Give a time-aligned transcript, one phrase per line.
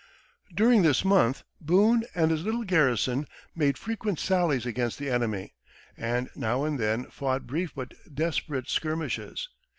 [0.51, 5.53] During this month Boone and his little garrison made frequent sallies against the enemy,
[5.95, 9.47] and now and then fought brief but desperate skirmishes.